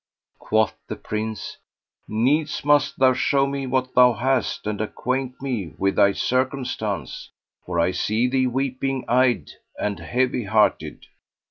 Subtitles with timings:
[0.39, 1.57] Quoth the Prince,
[2.07, 7.29] "Needs must thou show me what thou hast and acquaint me with thy circumstance;
[7.67, 11.05] for I see thee weeping eyed and heavyhearted.